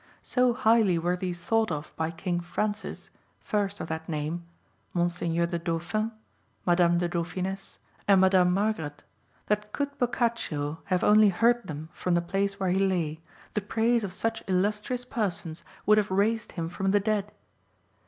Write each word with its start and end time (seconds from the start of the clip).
So 0.23 0.55
highly 0.55 0.97
were 0.97 1.15
these 1.15 1.43
thought 1.43 1.71
of 1.71 1.93
by 1.95 2.09
King 2.09 2.39
Francis, 2.39 3.11
first 3.39 3.79
of 3.79 3.87
that 3.89 4.09
name, 4.09 4.45
Monseigneur 4.95 5.45
the 5.45 5.59
Dauphin, 5.59 6.07
(12) 6.63 6.65
Madame 6.65 6.97
the 6.97 7.07
Dauphiness, 7.07 7.77
and 8.07 8.19
Madame 8.19 8.51
Margaret, 8.51 9.03
that 9.45 9.71
could 9.73 9.95
Boccaccio 9.99 10.79
have 10.85 11.03
only 11.03 11.29
heard 11.29 11.67
them 11.67 11.89
from 11.93 12.15
the 12.15 12.19
place 12.23 12.59
where 12.59 12.71
he 12.71 12.79
lay, 12.79 13.21
the 13.53 13.61
praise 13.61 14.03
of 14.03 14.11
such 14.11 14.41
illustrious 14.47 15.05
persons 15.05 15.63
would 15.85 15.99
have 15.99 16.09
raised 16.09 16.53
him 16.53 16.67
from 16.67 16.89
the 16.89 16.99
dead. 16.99 17.31